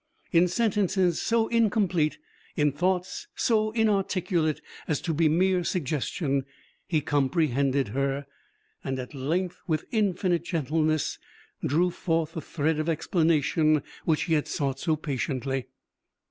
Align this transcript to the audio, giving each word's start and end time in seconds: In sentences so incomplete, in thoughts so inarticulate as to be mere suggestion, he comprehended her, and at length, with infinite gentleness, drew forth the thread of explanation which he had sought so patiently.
In 0.31 0.47
sentences 0.47 1.21
so 1.21 1.47
incomplete, 1.49 2.17
in 2.55 2.71
thoughts 2.71 3.27
so 3.35 3.69
inarticulate 3.69 4.59
as 4.87 4.99
to 5.01 5.13
be 5.13 5.29
mere 5.29 5.63
suggestion, 5.63 6.45
he 6.87 7.01
comprehended 7.01 7.89
her, 7.89 8.25
and 8.83 8.97
at 8.97 9.13
length, 9.13 9.61
with 9.67 9.85
infinite 9.91 10.43
gentleness, 10.43 11.19
drew 11.63 11.91
forth 11.91 12.33
the 12.33 12.41
thread 12.41 12.79
of 12.79 12.89
explanation 12.89 13.83
which 14.03 14.23
he 14.23 14.33
had 14.33 14.47
sought 14.47 14.79
so 14.79 14.95
patiently. 14.95 15.67